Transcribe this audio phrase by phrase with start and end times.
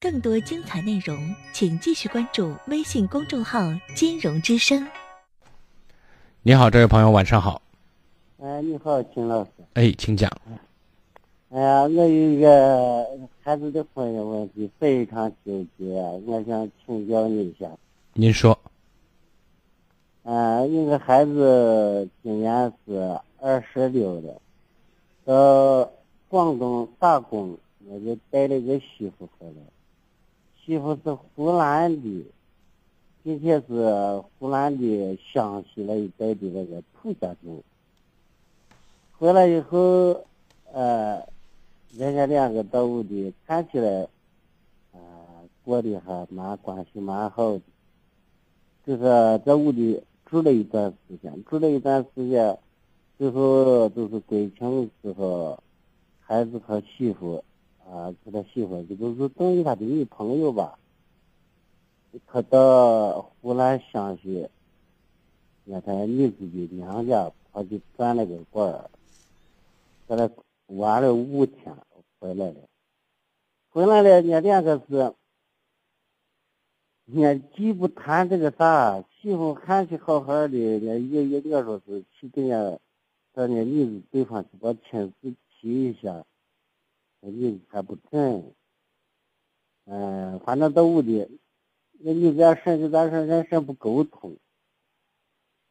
[0.00, 3.60] 更多精彩内容，请继续关注微信公众号
[3.96, 4.86] “金融之声”。
[6.42, 7.60] 你好，这位朋友，晚上好。
[8.40, 9.50] 哎，你好，秦老师。
[9.74, 10.30] 哎，请讲。
[11.50, 13.06] 哎呀，我有一个
[13.42, 15.84] 孩子的婚姻问题，非常纠结，
[16.26, 17.66] 我想请教你一下。
[18.12, 18.58] 您说。
[20.22, 24.40] 嗯，一个孩子今年是二十六了，
[25.24, 25.90] 到
[26.28, 27.56] 广东打工，
[27.96, 29.54] 我就带了个媳妇回来。
[30.62, 32.26] 媳妇是湖南的，
[33.22, 37.64] 并且是湖南的湘西那一带的那个土家族。
[39.12, 40.26] 回来以后，
[40.72, 41.26] 呃，
[41.96, 44.06] 人家两个到屋里，看起来，
[44.92, 45.00] 呃，
[45.64, 47.62] 过得还蛮关系蛮好的。
[48.84, 49.02] 就是
[49.46, 52.58] 在屋里住了一段时间，住了一段时间，
[53.16, 55.58] 最后就是归庆时候，
[56.20, 57.42] 孩子和媳妇。
[57.88, 60.76] 啊，他的媳妇这都是等于他的女朋友吧。
[62.26, 64.48] 他到湖南湘西，
[65.64, 68.90] 让他女子的娘家他就转了个馆儿，
[70.08, 70.28] 在那
[70.66, 71.76] 玩了五天，
[72.18, 72.56] 回来了。
[73.70, 75.14] 回来了，人家两个是，
[77.04, 82.80] 人家既不谈这个啥，媳妇看起好好的，人家也也我说是去给人家，
[83.34, 86.24] 让人家女子对方去把亲事提一下。
[87.30, 88.52] 你还不成，
[89.86, 91.26] 嗯，反正到屋里，
[92.00, 94.36] 那你这事就咱说人事不沟通，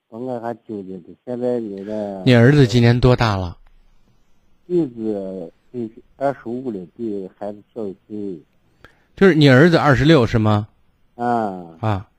[0.09, 1.15] 把我还纠结的。
[1.25, 3.57] 现在你的你儿子今年多大了？
[4.67, 8.41] 儿子比二十五了，比孩子小一岁。
[9.15, 10.67] 就是你儿子二十六是吗？
[11.15, 12.09] 啊啊，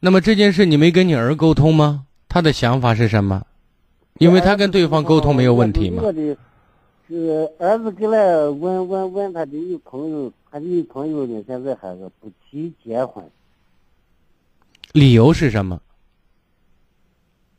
[0.00, 2.06] 那么这件事你没跟你儿沟通吗？
[2.28, 3.46] 他的想法是什么？
[4.18, 6.02] 因为他跟对方沟通没有问题吗？
[7.08, 11.42] 是儿子给来问问问他的女朋友，他的女朋友呢？
[11.46, 13.24] 现在还是不提结婚。
[14.92, 15.80] 理由是什么？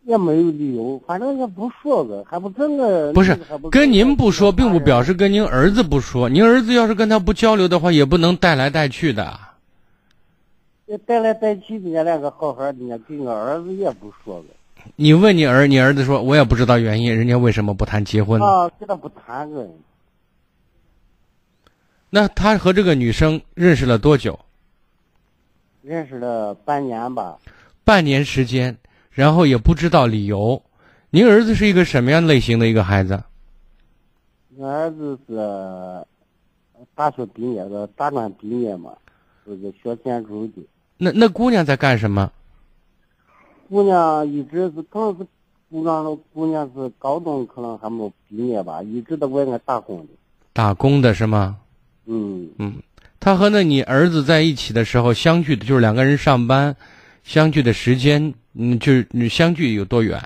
[0.03, 3.11] 也没有理由，反正也不说个，还不整个。
[3.11, 3.37] 不是
[3.69, 6.29] 跟您不说，并不表示跟您儿子不说。
[6.29, 9.37] 您儿子要是跟他不交流的话，也不能带来带去的。
[11.05, 14.47] 带来带去，人家两个好好的，人家给我儿子也不说个。
[14.95, 18.41] 你问你儿，你儿子说，我也不知道原因，人家为什么不谈结婚？
[18.41, 19.67] 啊，跟他不谈个。
[22.09, 24.39] 那他和这个女生认识了多久？
[25.81, 27.37] 认识了半年吧。
[27.83, 28.77] 半年时间，
[29.11, 30.61] 然后也不知道理由。
[31.09, 33.23] 您儿子是一个什么样类型的一个孩子？
[34.55, 36.05] 我儿子是
[36.95, 38.91] 大学毕业的，大专毕业嘛，
[39.45, 40.65] 是个学建筑的。
[40.97, 42.31] 那那姑娘在干什么？
[43.69, 45.27] 姑娘一直是，可能是
[45.69, 50.13] 姑娘，姑娘是高中可能还没毕业吧，一直在外面打工的。
[50.53, 51.57] 打工的是吗？
[52.05, 52.81] 嗯嗯，
[53.19, 56.75] 他和那你儿子在一起的时候相聚的，就是两个人上班
[57.23, 60.21] 相聚的时间，嗯，就是你相距有多远？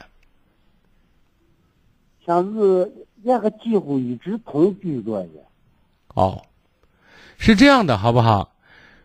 [2.24, 2.92] 像是
[3.24, 5.30] 那个几乎一直同居着的。
[6.14, 6.44] 哦，
[7.40, 8.51] 是这样的，好不好？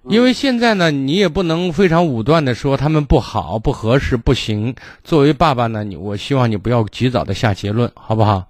[0.08, 4.74] 因为现在呢，你也不能非常武断的说他们不好、不合适、不行。
[5.02, 8.46] 作为爸爸呢，你我希望你不要及早的下结论，好不好？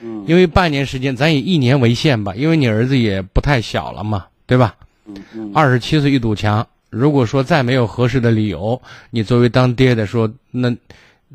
[0.00, 0.24] 嗯。
[0.26, 2.34] 因为半年时间，咱以一年为限吧。
[2.34, 4.74] 因为你儿子也不太小了嘛，对吧？
[5.54, 8.80] 二十七岁一堵墙，如果说再没有合适的理由，
[9.10, 10.74] 你作为当爹的说，那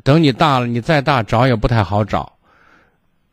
[0.02, 2.32] 等你大了，你再大找也不太好找。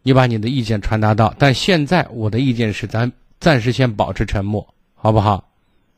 [0.03, 4.65] 你把你的意见传达到，但现在我的意见是，咱暂时先保持沉默，
[4.95, 5.50] 好不好？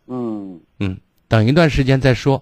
[0.07, 0.97] 嗯嗯，
[1.27, 2.41] 等一段时间再说。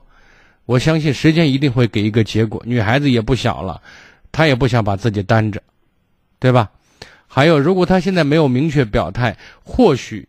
[0.65, 2.61] 我相信时间一定会给一个结果。
[2.65, 3.81] 女孩子也不小了，
[4.31, 5.61] 她也不想把自己单着，
[6.39, 6.69] 对吧？
[7.27, 10.27] 还有，如果她现在没有明确表态，或许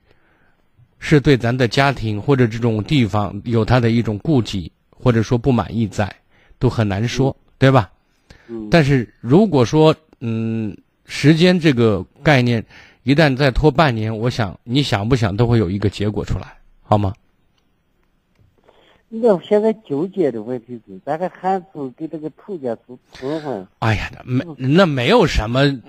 [0.99, 6.13] 是对咱的家庭或者这种地方有她的一种顾忌，或者说不满意，在
[6.59, 7.91] 都很难说，对吧？
[8.49, 8.69] 嗯。
[8.71, 12.65] 但是如果说，嗯，时间这个概念
[13.03, 16.57] 一旦再拖半年，我想你想不想都会有一个结果出来，
[16.93, 17.15] 好吗？
[19.09, 23.67] 我现在纠结的问题是，咱这汉族跟这个土家族通婚。
[23.79, 25.81] 哎呀，没那没有什么，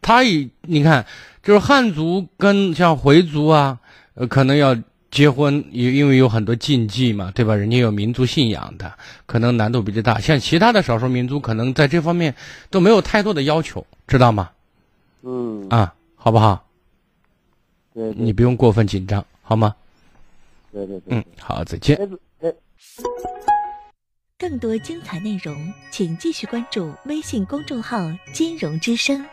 [0.00, 1.04] 他一你看，
[1.42, 3.80] 就是汉族跟像回族啊，
[4.14, 4.76] 呃，可能要
[5.10, 7.56] 结婚，因因为有很多禁忌嘛，对吧？
[7.56, 8.92] 人家有民族信仰的，
[9.26, 10.20] 可能难度比较大。
[10.20, 12.32] 像其他的少数民族，可能在这方面
[12.70, 14.50] 都没有太多的要求，知道吗？
[15.22, 15.68] 嗯。
[15.68, 16.64] 啊，好不好？
[17.92, 18.12] 对。
[18.16, 19.74] 你不用过分紧张，好吗？
[20.74, 21.16] 对对对。
[21.16, 21.96] 嗯，好，再见。
[24.36, 27.98] 更多精彩内容，请继续关注微信公众号
[28.34, 29.24] “金融之声”。